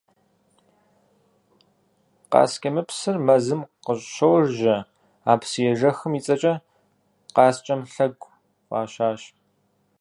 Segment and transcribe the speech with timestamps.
[2.31, 4.77] Къаскӏэмыпсыр мэзым къыщожьэ,
[5.31, 6.53] а псыежэхым и цӏэкӏэ
[7.35, 8.31] «Къаскӏэм лъэгу»
[8.67, 9.21] фӏащащ.